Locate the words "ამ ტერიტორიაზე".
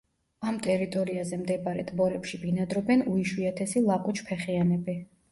0.51-1.37